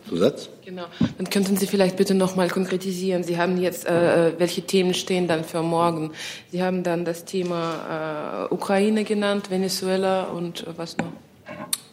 [0.09, 0.49] Zusatz?
[0.65, 0.87] Genau.
[1.19, 3.25] Dann könnten Sie vielleicht bitte noch mal konkretisieren.
[3.25, 6.13] Sie haben jetzt, äh, welche Themen stehen dann für morgen?
[6.51, 11.13] Sie haben dann das Thema äh, Ukraine genannt, Venezuela und äh, was noch?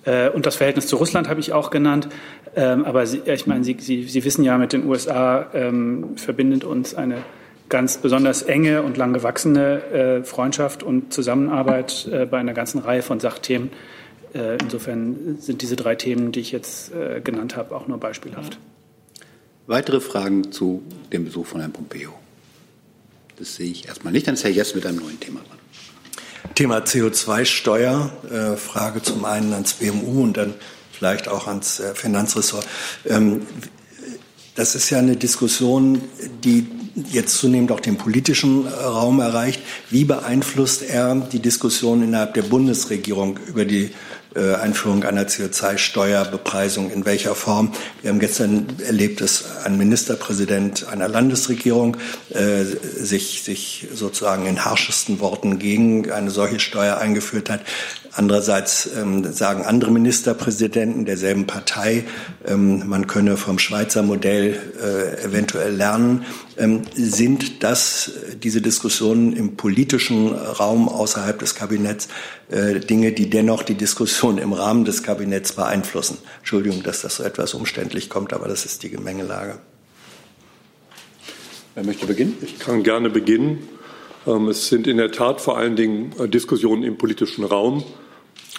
[0.05, 2.07] Äh, und das Verhältnis zu Russland habe ich auch genannt.
[2.55, 6.63] Ähm, aber Sie, ich meine, Sie, Sie, Sie wissen ja, mit den USA ähm, verbindet
[6.63, 7.23] uns eine
[7.67, 13.01] ganz besonders enge und lang gewachsene äh, Freundschaft und Zusammenarbeit äh, bei einer ganzen Reihe
[13.01, 13.71] von Sachthemen.
[14.61, 16.91] Insofern sind diese drei Themen, die ich jetzt
[17.23, 18.59] genannt habe, auch nur beispielhaft.
[19.65, 22.11] Weitere Fragen zu dem Besuch von Herrn Pompeo?
[23.37, 24.27] Das sehe ich erstmal nicht.
[24.27, 25.57] Dann ist Herr Jess mit einem neuen Thema dran.
[26.53, 28.11] Thema CO2-Steuer.
[28.29, 30.53] Äh, Frage zum einen ans BMU und dann
[30.91, 32.65] vielleicht auch ans äh, Finanzressort.
[33.05, 33.47] Ähm,
[34.55, 36.01] das ist ja eine Diskussion,
[36.43, 36.67] die
[37.11, 39.61] jetzt zunehmend auch den politischen Raum erreicht.
[39.89, 43.89] Wie beeinflusst er die Diskussion innerhalb der Bundesregierung über die äh,
[44.39, 47.71] Einführung einer CO2-Steuerbepreisung in welcher Form.
[48.01, 51.97] Wir haben gestern erlebt, dass ein Ministerpräsident einer Landesregierung
[52.29, 57.61] äh, sich, sich sozusagen in harschesten Worten gegen eine solche Steuer eingeführt hat.
[58.17, 62.05] Andererseits ähm, sagen andere Ministerpräsidenten derselben Partei,
[62.47, 66.25] ähm, man könne vom Schweizer Modell äh, eventuell lernen.
[66.57, 72.07] Ähm, sind das äh, diese Diskussionen im politischen Raum außerhalb des Kabinetts
[72.49, 76.17] äh, Dinge, die dennoch die Diskussion im Rahmen des Kabinetts beeinflussen?
[76.37, 79.59] Entschuldigung, dass das so etwas umständlich kommt, aber das ist die Gemengelage.
[81.73, 82.37] Wer möchte beginnen?
[82.41, 83.67] Ich kann gerne beginnen.
[84.25, 87.83] Ähm, es sind in der Tat vor allen Dingen äh, Diskussionen im politischen Raum.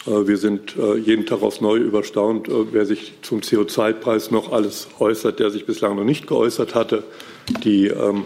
[0.06, 4.52] Äh, wir sind äh, jeden Tag aufs Neue überstaunt, äh, wer sich zum CO2-Preis noch
[4.52, 7.04] alles äußert, der sich bislang noch nicht geäußert hatte.
[7.64, 8.24] Die ähm,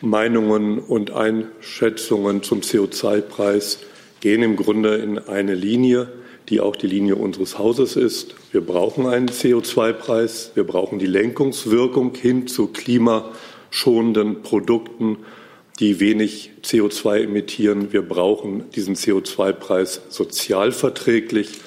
[0.00, 3.80] Meinungen und Einschätzungen zum CO2-Preis
[4.20, 6.08] gehen im Grunde in eine Linie,
[6.48, 8.34] die auch die Linie unseres Hauses ist.
[8.52, 10.52] Wir brauchen einen CO2-Preis.
[10.54, 15.18] Wir brauchen die Lenkungswirkung hin zu klimaschonenden Produkten
[15.80, 17.92] die wenig CO2 emittieren.
[17.92, 21.60] Wir brauchen diesen CO2-Preis sozialverträglich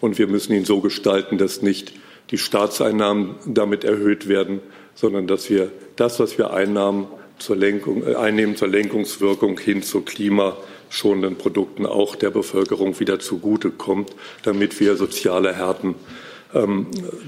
[0.00, 1.92] und wir müssen ihn so gestalten, dass nicht
[2.30, 4.60] die Staatseinnahmen damit erhöht werden,
[4.94, 10.00] sondern dass wir das, was wir Einnahmen zur Lenkung, äh, einnehmen zur Lenkungswirkung hin zu
[10.00, 15.96] klimaschonenden Produkten auch der Bevölkerung wieder zugutekommt, damit wir soziale Härten
[16.54, 16.86] ähm,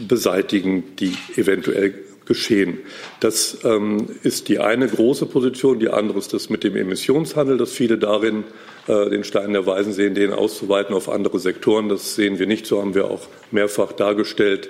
[0.09, 2.78] beseitigen, die eventuell geschehen.
[3.18, 5.80] Das ähm, ist die eine große Position.
[5.80, 8.44] Die andere ist das mit dem Emissionshandel, dass viele darin
[8.86, 11.88] äh, den Stein der Weisen sehen, den auszuweiten auf andere Sektoren.
[11.88, 12.66] Das sehen wir nicht.
[12.66, 14.68] So haben wir auch mehrfach dargestellt,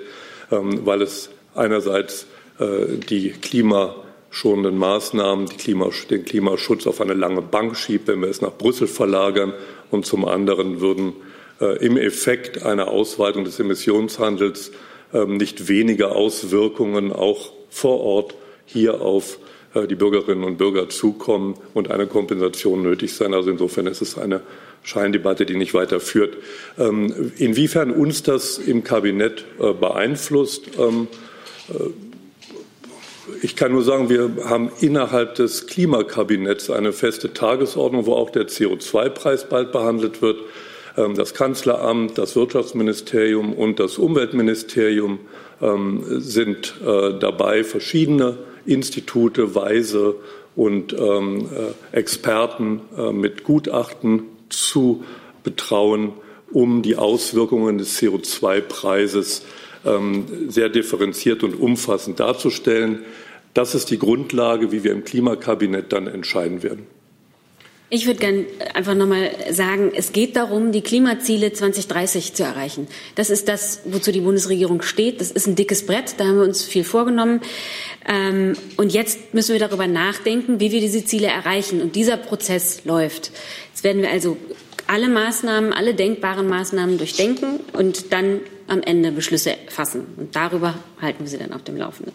[0.51, 2.25] ähm, weil es einerseits
[2.59, 8.29] äh, die klimaschonenden Maßnahmen, die Klima, den Klimaschutz auf eine lange Bank schiebt, wenn wir
[8.29, 9.53] es nach Brüssel verlagern.
[9.91, 11.13] Und zum anderen würden
[11.59, 14.71] äh, im Effekt einer Ausweitung des Emissionshandels
[15.11, 19.39] nicht weniger Auswirkungen auch vor Ort hier auf
[19.73, 23.33] äh, die Bürgerinnen und Bürger zukommen und eine Kompensation nötig sein.
[23.33, 24.41] Also insofern ist es eine
[24.83, 26.37] Scheindebatte, die nicht weiterführt.
[26.77, 31.07] Ähm, inwiefern uns das im Kabinett äh, beeinflusst, ähm,
[31.69, 31.89] äh,
[33.43, 38.47] ich kann nur sagen, wir haben innerhalb des Klimakabinetts eine feste Tagesordnung, wo auch der
[38.47, 40.39] CO2-Preis bald behandelt wird.
[40.99, 45.19] Ähm, das Kanzleramt, das Wirtschaftsministerium und das Umweltministerium
[45.61, 50.15] ähm, sind äh, dabei, verschiedene Institute, Weise
[50.55, 51.49] und ähm,
[51.93, 55.03] äh, Experten äh, mit Gutachten zu
[55.43, 56.13] betrauen,
[56.51, 59.43] um die Auswirkungen des CO2-Preises
[60.49, 63.05] sehr differenziert und umfassend darzustellen.
[63.53, 66.85] Das ist die Grundlage, wie wir im Klimakabinett dann entscheiden werden.
[67.91, 72.87] Ich würde gerne einfach nochmal sagen, es geht darum, die Klimaziele 2030 zu erreichen.
[73.15, 75.19] Das ist das, wozu die Bundesregierung steht.
[75.19, 77.41] Das ist ein dickes Brett, da haben wir uns viel vorgenommen.
[78.07, 81.81] Ähm, und jetzt müssen wir darüber nachdenken, wie wir diese Ziele erreichen.
[81.81, 83.31] Und dieser Prozess läuft.
[83.71, 84.37] Jetzt werden wir also
[84.85, 90.05] alle Maßnahmen, alle denkbaren Maßnahmen durchdenken und dann am Ende Beschlüsse fassen.
[90.15, 92.13] Und darüber halten wir Sie dann auf dem Laufenden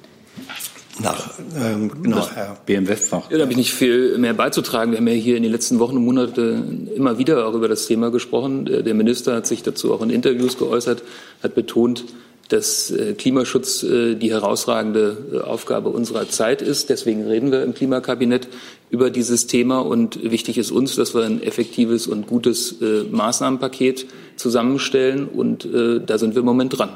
[1.00, 3.30] nach ähm, genau, Herr BM Westfach.
[3.30, 4.92] Ja, da habe ich nicht viel mehr beizutragen.
[4.92, 7.87] Wir haben ja hier in den letzten Wochen und Monaten immer wieder auch über das
[7.87, 8.64] Thema gesprochen.
[8.64, 11.02] Der Minister hat sich dazu auch in Interviews geäußert,
[11.42, 12.04] hat betont,
[12.48, 16.90] dass äh, Klimaschutz äh, die herausragende äh, Aufgabe unserer Zeit ist.
[16.90, 18.48] Deswegen reden wir im Klimakabinett
[18.90, 19.80] über dieses Thema.
[19.80, 22.76] Und wichtig ist uns, dass wir ein effektives und gutes
[23.11, 25.26] Maßnahmenpaket zusammenstellen.
[25.26, 26.90] Und da sind wir im Moment dran.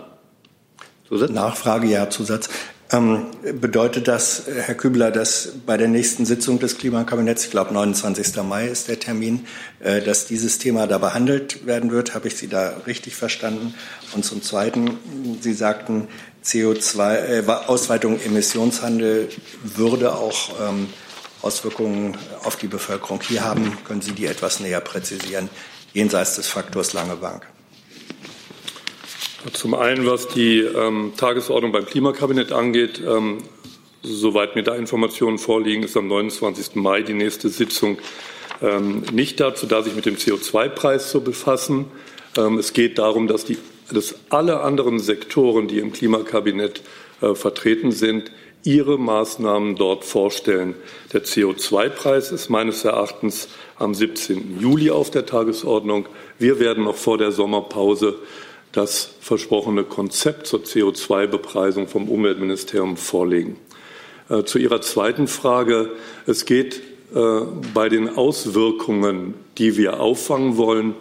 [1.11, 2.51] Nachfrage, ja, Zusatz.
[2.91, 3.27] Ähm,
[3.61, 8.37] bedeutet das, Herr Kübler, dass bei der nächsten Sitzung des Klimakabinetts, ich glaube 29.
[8.43, 9.47] Mai ist der Termin,
[9.81, 12.15] äh, dass dieses Thema da behandelt werden wird?
[12.15, 13.75] Habe ich Sie da richtig verstanden?
[14.15, 14.97] Und zum Zweiten,
[15.41, 16.09] Sie sagten,
[16.43, 19.29] CO2, äh, Ausweitung Emissionshandel
[19.63, 20.89] würde auch ähm,
[21.43, 23.77] Auswirkungen auf die Bevölkerung hier haben.
[23.85, 25.51] Können Sie die etwas näher präzisieren,
[25.93, 27.47] jenseits des Faktors Lange Bank?
[29.53, 33.39] Zum einen, was die ähm, Tagesordnung beim Klimakabinett angeht, ähm,
[34.03, 36.77] soweit mir da Informationen vorliegen, ist am 29.
[36.77, 37.99] Mai die nächste Sitzung
[38.61, 41.87] ähm, nicht dazu, da sich mit dem CO2-Preis zu befassen.
[42.37, 43.59] Ähm, es geht darum, dass, die,
[43.93, 46.83] dass alle anderen Sektoren, die im Klimakabinett
[47.21, 48.31] äh, vertreten sind,
[48.65, 50.75] ihre Maßnahmen dort vorstellen.
[51.13, 54.59] Der CO2-Preis ist meines Erachtens am 17.
[54.61, 56.07] Juli auf der Tagesordnung.
[56.39, 58.17] Wir werden noch vor der Sommerpause
[58.73, 63.57] das versprochene Konzept zur CO2-Bepreisung vom Umweltministerium vorlegen.
[64.29, 65.91] Äh, zu Ihrer zweiten Frage.
[66.27, 66.83] Es geht
[67.15, 67.41] äh,
[67.73, 70.95] bei den Auswirkungen, die wir auffangen wollen,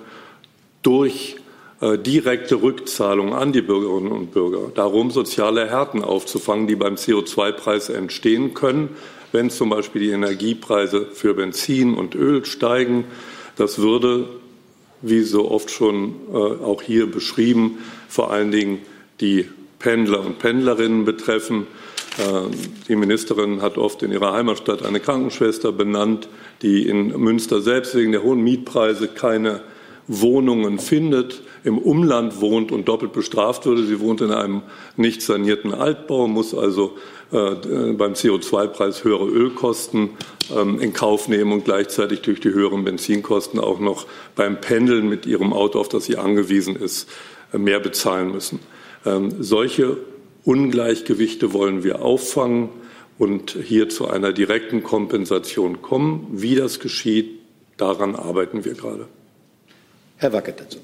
[0.81, 1.35] durch
[1.81, 4.71] äh, direkte Rückzahlung an die Bürgerinnen und Bürger.
[4.73, 8.95] Darum soziale Härten aufzufangen, die beim CO2-Preis entstehen können,
[9.33, 13.03] wenn zum Beispiel die Energiepreise für Benzin und Öl steigen.
[13.57, 14.29] Das würde,
[15.01, 17.79] wie so oft schon äh, auch hier beschrieben,
[18.09, 18.79] vor allen Dingen
[19.21, 19.47] die
[19.79, 21.67] Pendler und Pendlerinnen betreffen.
[22.17, 22.51] Äh,
[22.87, 26.27] die Ministerin hat oft in ihrer Heimatstadt eine Krankenschwester benannt,
[26.61, 29.61] die in Münster selbst wegen der hohen Mietpreise keine
[30.07, 33.85] Wohnungen findet, im Umland wohnt und doppelt bestraft würde.
[33.85, 34.61] Sie wohnt in einem
[34.95, 36.95] nicht sanierten Altbau, muss also
[37.31, 37.55] äh,
[37.93, 40.11] beim CO2-Preis höhere Ölkosten
[40.55, 45.25] ähm, in Kauf nehmen und gleichzeitig durch die höheren Benzinkosten auch noch beim Pendeln mit
[45.25, 47.09] ihrem Auto, auf das sie angewiesen ist,
[47.51, 48.59] äh, mehr bezahlen müssen.
[49.05, 49.97] Ähm, solche
[50.45, 52.69] Ungleichgewichte wollen wir auffangen
[53.17, 56.27] und hier zu einer direkten Kompensation kommen.
[56.31, 57.39] Wie das geschieht,
[57.75, 59.07] daran arbeiten wir gerade.
[60.17, 60.79] Herr Wackert dazu.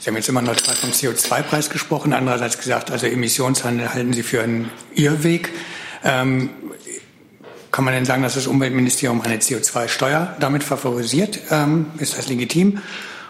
[0.00, 4.42] Sie haben jetzt immer neutral vom CO2-Preis gesprochen, andererseits gesagt, also Emissionshandel halten Sie für
[4.42, 5.50] einen Irrweg.
[6.02, 6.50] Ähm,
[7.70, 11.40] kann man denn sagen, dass das Umweltministerium eine CO2-Steuer damit favorisiert?
[11.50, 12.80] Ähm, ist das legitim?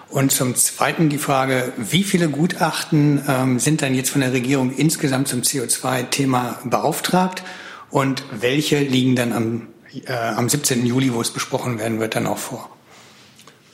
[0.09, 4.75] Und zum Zweiten die Frage, wie viele Gutachten ähm, sind dann jetzt von der Regierung
[4.75, 7.43] insgesamt zum CO2-Thema beauftragt
[7.91, 9.69] und welche liegen dann am,
[10.07, 10.87] äh, am 17.
[10.87, 12.71] Juli, wo es besprochen werden wird, dann auch vor?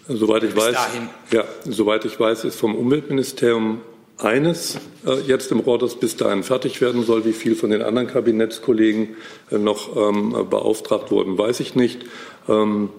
[0.09, 0.77] Soweit ich weiß,
[1.33, 3.81] ja, soweit ich weiß, ist vom Umweltministerium
[4.19, 7.25] eines äh, jetzt im Rohr, das bis dahin fertig werden soll.
[7.25, 9.16] Wie viel von den anderen Kabinettskollegen
[9.51, 12.05] äh, noch ähm, beauftragt wurden, weiß ich nicht.
[12.49, 12.90] Ähm,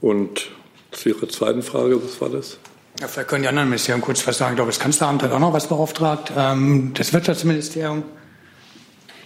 [0.00, 0.48] und
[0.92, 2.58] zu Ihrer zweiten Frage, was war das?
[3.00, 4.52] Ja, vielleicht können die anderen Ministerien kurz was sagen.
[4.52, 6.32] Ich glaube, das Kanzleramt hat auch noch was beauftragt.
[6.36, 8.04] Ähm, das Wirtschaftsministerium.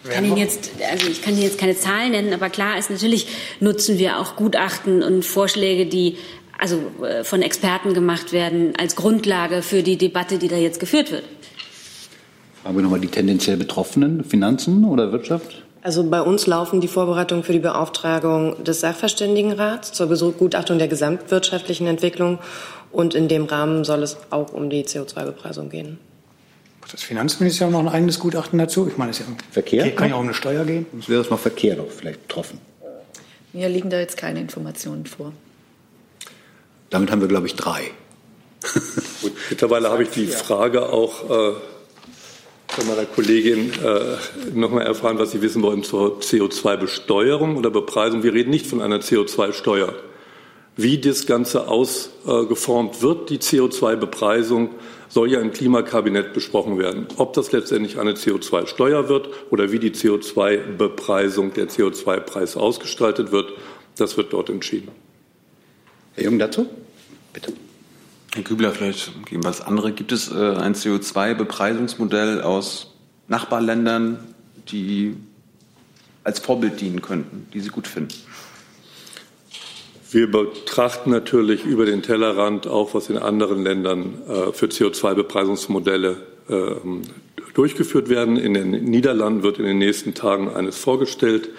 [0.02, 2.90] Ich kann Ihnen jetzt, also ich kann Ihnen jetzt keine Zahlen nennen, aber klar ist
[2.90, 3.26] natürlich,
[3.60, 6.16] nutzen wir auch Gutachten und Vorschläge, die
[6.60, 11.10] also äh, von Experten gemacht werden, als Grundlage für die Debatte, die da jetzt geführt
[11.10, 11.24] wird.
[12.62, 15.62] Fragen wir nochmal die tendenziell Betroffenen, Finanzen oder Wirtschaft?
[15.82, 21.86] Also bei uns laufen die Vorbereitungen für die Beauftragung des Sachverständigenrats zur Begutachtung der gesamtwirtschaftlichen
[21.86, 22.38] Entwicklung.
[22.92, 25.98] Und in dem Rahmen soll es auch um die CO2-Bepreisung gehen.
[26.90, 28.88] Das Finanzministerium noch ein eigenes Gutachten dazu?
[28.88, 29.90] Ich meine, es ja Verkehr?
[29.92, 30.86] kann ja um eine Steuer gehen.
[30.98, 32.58] Es wäre das noch Verkehr noch vielleicht betroffen.
[33.52, 35.32] Mir liegen da jetzt keine Informationen vor.
[36.90, 37.90] Damit haben wir, glaube ich, drei.
[39.22, 41.54] Gut, mittlerweile habe ich die Frage auch äh,
[42.68, 44.16] von meiner Kollegin äh,
[44.54, 48.22] nochmal erfahren, was Sie wissen wollen zur CO2-Besteuerung oder Bepreisung.
[48.22, 49.94] Wir reden nicht von einer CO2-Steuer.
[50.76, 54.70] Wie das Ganze ausgeformt äh, wird, die CO2-Bepreisung,
[55.08, 57.06] soll ja im Klimakabinett besprochen werden.
[57.16, 63.52] Ob das letztendlich eine CO2-Steuer wird oder wie die CO2-Bepreisung, der CO2-Preis ausgestaltet wird,
[63.96, 64.88] das wird dort entschieden.
[66.14, 66.68] Herr Jung dazu?
[67.32, 67.52] Bitte.
[68.34, 69.92] Herr Kübler, vielleicht geben wir das andere.
[69.92, 72.94] Gibt es äh, ein CO2-Bepreisungsmodell aus
[73.28, 74.18] Nachbarländern,
[74.70, 75.16] die
[76.24, 78.14] als Vorbild dienen könnten, die Sie gut finden?
[80.12, 86.16] Wir betrachten natürlich über den Tellerrand auch, was in anderen Ländern äh, für CO2-Bepreisungsmodelle
[86.48, 86.74] äh,
[87.54, 88.36] durchgeführt werden.
[88.36, 91.50] In den Niederlanden wird in den nächsten Tagen eines vorgestellt.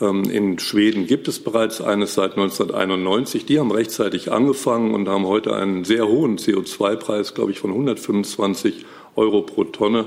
[0.00, 3.46] Ähm, in Schweden gibt es bereits eines seit 1991.
[3.46, 8.86] Die haben rechtzeitig angefangen und haben heute einen sehr hohen CO2-Preis, glaube ich, von 125
[9.16, 10.06] Euro pro Tonne.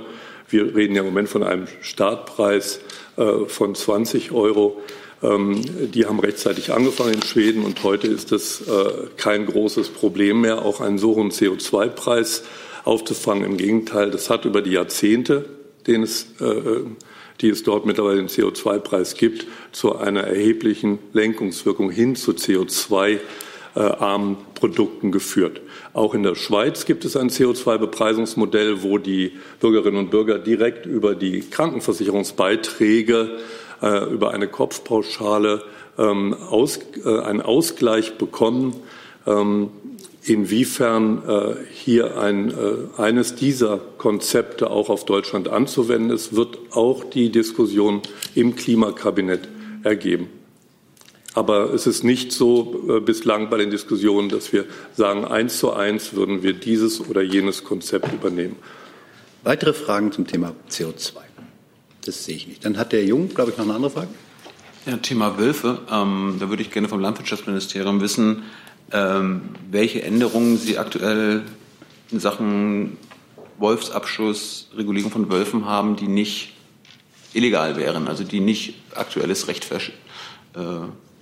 [0.49, 2.79] Wir reden ja im Moment von einem Startpreis
[3.17, 4.81] äh, von 20 Euro.
[5.21, 5.61] Ähm,
[5.93, 10.63] die haben rechtzeitig angefangen in Schweden und heute ist es äh, kein großes Problem mehr,
[10.63, 12.43] auch einen so hohen CO2-Preis
[12.83, 13.45] aufzufangen.
[13.45, 15.45] Im Gegenteil, das hat über die Jahrzehnte,
[15.87, 16.81] den es äh,
[17.43, 25.11] die es dort mittlerweile den CO2-Preis gibt, zu einer erheblichen Lenkungswirkung hin zu CO2-armen Produkten
[25.11, 25.61] geführt.
[25.93, 31.13] Auch in der Schweiz gibt es ein CO2-Bepreisungsmodell, wo die Bürgerinnen und Bürger direkt über
[31.13, 33.37] die Krankenversicherungsbeiträge,
[33.81, 35.63] äh, über eine Kopfpauschale
[35.97, 36.35] ähm,
[37.05, 38.75] äh, einen Ausgleich bekommen.
[39.27, 39.69] Ähm,
[40.25, 47.03] inwiefern äh, hier ein, äh, eines dieser Konzepte auch auf Deutschland anzuwenden ist, wird auch
[47.03, 48.01] die Diskussion
[48.35, 49.47] im Klimakabinett
[49.83, 50.29] ergeben.
[51.35, 55.73] Aber es ist nicht so äh, bislang bei den Diskussionen, dass wir sagen, eins zu
[55.73, 58.55] eins würden wir dieses oder jenes Konzept übernehmen.
[59.43, 61.13] Weitere Fragen zum Thema CO2?
[62.05, 62.65] Das sehe ich nicht.
[62.65, 64.09] Dann hat der Jung, glaube ich, noch eine andere Frage.
[64.85, 65.79] Ja, Thema Wölfe.
[65.89, 68.43] Ähm, da würde ich gerne vom Landwirtschaftsministerium wissen,
[68.91, 71.43] welche Änderungen Sie aktuell
[72.11, 72.97] in Sachen
[73.57, 76.53] Wolfsabschuss, Regulierung von Wölfen haben, die nicht
[77.33, 80.59] illegal wären, also die nicht aktuelles Recht äh,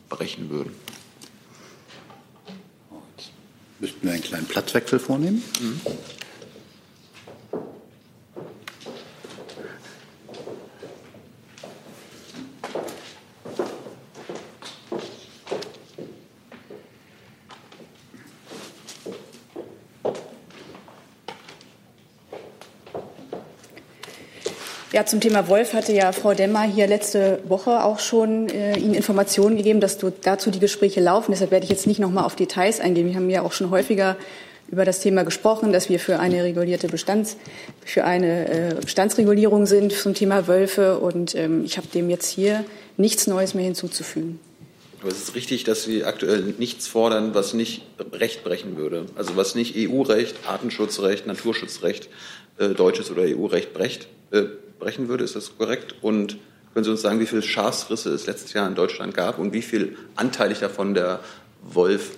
[0.10, 0.74] berechnen würden.
[3.80, 5.41] Müssten wir einen kleinen Platzwechsel vornehmen?
[5.60, 5.82] Mhm.
[24.93, 28.93] Ja, zum Thema Wolf hatte ja Frau Demmer hier letzte Woche auch schon äh, Ihnen
[28.93, 31.32] Informationen gegeben, dass dazu die Gespräche laufen.
[31.32, 33.08] Deshalb werde ich jetzt nicht noch mal auf Details eingehen.
[33.08, 34.17] Wir haben ja auch schon häufiger
[34.69, 37.38] über das Thema gesprochen, dass wir für eine regulierte Bestands,
[37.86, 40.99] für eine äh, Bestandsregulierung sind zum Thema Wölfe.
[40.99, 42.65] Und ähm, ich habe dem jetzt hier
[42.97, 44.41] nichts Neues mehr hinzuzufügen.
[44.99, 49.06] Aber es ist richtig, dass Sie aktuell nichts fordern, was nicht Recht brechen würde.
[49.15, 52.10] Also was nicht EU-Recht, Artenschutzrecht, Naturschutzrecht,
[52.58, 54.10] äh, deutsches oder EU-Recht brecht.
[54.32, 54.43] Äh,
[54.82, 55.24] brechen würde.
[55.24, 55.96] Ist das korrekt?
[56.02, 56.38] Und
[56.74, 59.62] können Sie uns sagen, wie viele Schafsrisse es letztes Jahr in Deutschland gab und wie
[59.62, 61.22] viel anteilig davon der
[61.63, 62.17] Wolf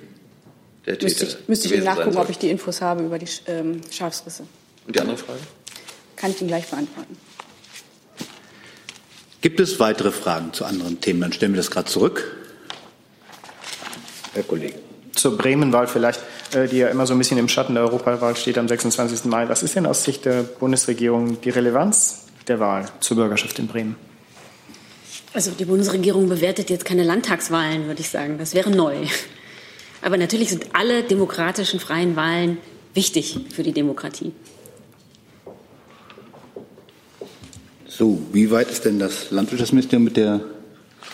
[0.85, 3.81] der Täter Müsste ich, müsste ich nachgucken, ob ich die Infos habe über die ähm,
[3.89, 4.43] Schafsrisse.
[4.85, 5.39] Und die andere Frage?
[6.15, 7.17] Kann ich Ihnen gleich beantworten.
[9.41, 11.21] Gibt es weitere Fragen zu anderen Themen?
[11.21, 12.37] Dann stellen wir das gerade zurück.
[14.33, 14.79] Herr Kollege.
[15.13, 16.21] Zur Bremen-Wahl vielleicht,
[16.53, 19.25] äh, die ja immer so ein bisschen im Schatten der Europawahl steht am 26.
[19.25, 19.49] Mai.
[19.49, 23.95] Was ist denn aus Sicht der Bundesregierung die Relevanz der Wahl zur Bürgerschaft in Bremen?
[25.33, 28.37] Also die Bundesregierung bewertet jetzt keine Landtagswahlen, würde ich sagen.
[28.37, 29.07] Das wäre neu.
[30.01, 32.57] Aber natürlich sind alle demokratischen freien Wahlen
[32.93, 34.33] wichtig für die Demokratie.
[37.87, 40.41] So, wie weit ist denn das Landwirtschaftsministerium mit der?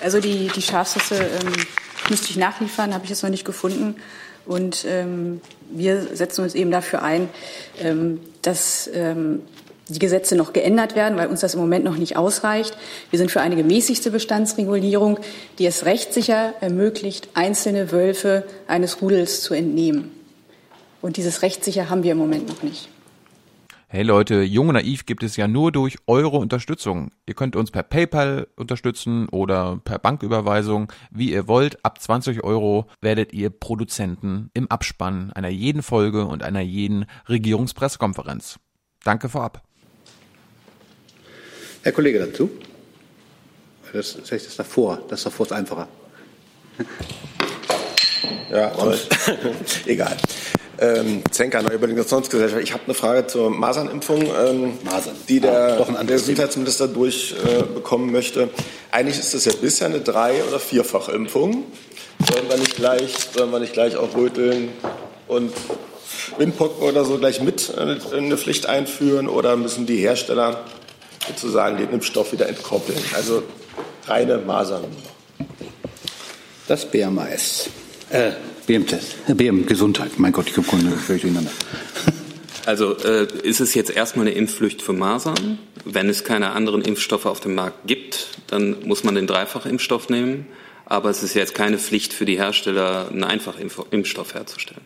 [0.02, 1.54] Also die, die Schafsrisse ähm,
[2.10, 3.96] müsste ich nachliefern, habe ich jetzt noch nicht gefunden.
[4.46, 7.30] Und ähm, wir setzen uns eben dafür ein,
[7.80, 9.42] ähm, dass ähm,
[9.90, 12.78] die Gesetze noch geändert werden, weil uns das im Moment noch nicht ausreicht.
[13.10, 15.20] Wir sind für eine gemäßigte Bestandsregulierung,
[15.58, 20.12] die es rechtssicher ermöglicht, einzelne Wölfe eines Rudels zu entnehmen.
[21.02, 22.90] Und dieses rechtssicher haben wir im Moment noch nicht.
[23.92, 27.10] Hey Leute, Jung und Naiv gibt es ja nur durch eure Unterstützung.
[27.26, 31.84] Ihr könnt uns per PayPal unterstützen oder per Banküberweisung, wie ihr wollt.
[31.84, 38.60] Ab 20 Euro werdet ihr Produzenten im Abspann einer jeden Folge und einer jeden Regierungspressekonferenz.
[39.04, 39.64] Danke vorab.
[41.84, 42.50] Herr Kollege dazu?
[43.94, 45.00] Das, das das davor.
[45.08, 45.88] Das davor ist einfacher.
[48.52, 48.72] Ja,
[49.86, 50.18] egal.
[50.80, 52.64] Ähm, Zenker, Neue Überlegungsgesellschaft.
[52.64, 55.16] Ich habe eine Frage zur Masernimpfung, ähm, Masern.
[55.28, 58.50] die der, ah, der Gesundheitsminister durchbekommen äh, möchte.
[58.92, 61.66] Eigentlich ist das ja bisher eine Drei- oder Vierfachimpfung.
[62.28, 64.70] Sollen wir nicht gleich, sollen wir nicht gleich auch röteln
[65.28, 65.54] und
[66.38, 70.66] Windpocken oder so gleich mit äh, eine Pflicht einführen oder müssen die Hersteller
[71.30, 73.00] sozusagen den Impfstoff wieder entkoppeln.
[73.16, 73.44] Also
[74.08, 74.86] reine Masern.
[76.68, 77.70] Das BMAS.
[78.10, 78.32] Äh,
[78.68, 79.16] BM-Test.
[79.28, 80.18] Äh, BM Gesundheit.
[80.18, 80.66] Mein Gott, ich komme
[80.98, 81.52] völlig durcheinander.
[82.66, 85.58] Also äh, ist es jetzt erstmal eine Impfpflicht für Masern?
[85.86, 90.46] Wenn es keine anderen Impfstoffe auf dem Markt gibt, dann muss man den Dreifachimpfstoff nehmen.
[90.86, 94.82] Aber es ist jetzt keine Pflicht für die Hersteller, einen Einfachimpfstoff herzustellen.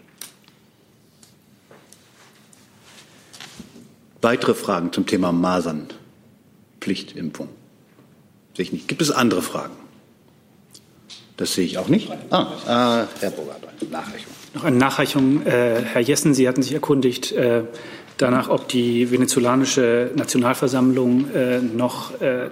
[4.22, 5.88] Weitere Fragen zum Thema Masern?
[6.84, 7.48] Pflichtimpfung.
[8.58, 8.88] Sehe ich nicht.
[8.90, 9.74] Gibt es andere Fragen?
[11.38, 12.12] Das sehe ich auch nicht.
[12.30, 13.56] Ah, äh, Herr Burger,
[13.90, 14.34] Nachreichung.
[14.54, 15.46] Noch eine Nachreichung.
[15.46, 17.64] Äh, Herr Jessen, Sie hatten sich erkundigt äh,
[18.18, 22.50] danach, ob die venezolanische Nationalversammlung äh, noch äh,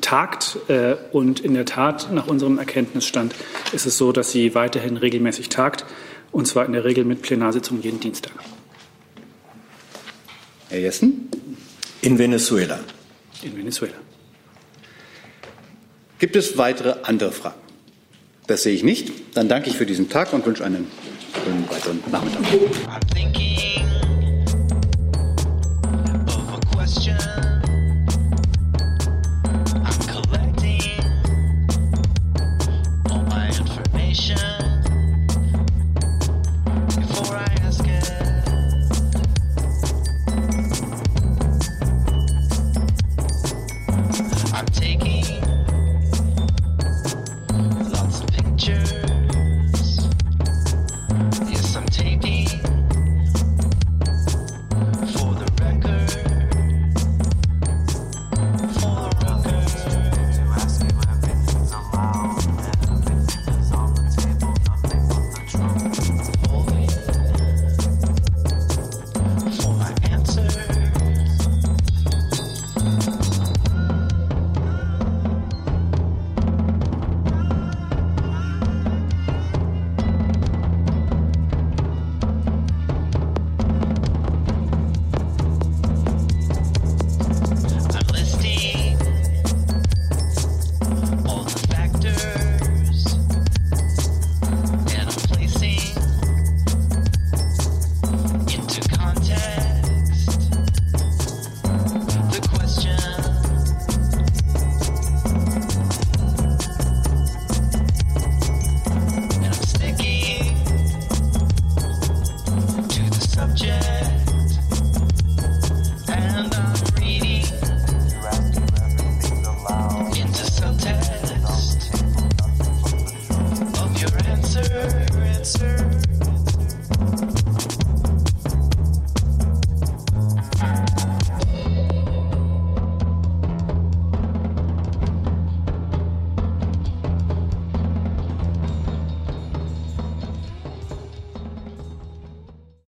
[0.00, 0.56] tagt.
[0.68, 3.34] Äh, und in der Tat, nach unserem Erkenntnisstand,
[3.72, 5.84] ist es so, dass sie weiterhin regelmäßig tagt.
[6.32, 8.32] Und zwar in der Regel mit Plenarsitzung jeden Dienstag.
[10.70, 11.28] Herr Jessen?
[12.00, 12.80] In Venezuela
[13.42, 13.94] in Venezuela.
[16.18, 17.60] Gibt es weitere andere Fragen?
[18.46, 19.12] Das sehe ich nicht.
[19.34, 20.90] Dann danke ich für diesen Tag und wünsche einen
[21.44, 22.42] schönen weiteren Nachmittag.